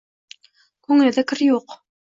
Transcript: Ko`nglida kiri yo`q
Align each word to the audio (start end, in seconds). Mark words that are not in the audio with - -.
Ko`nglida 0.89 1.27
kiri 1.33 1.53
yo`q 1.53 1.81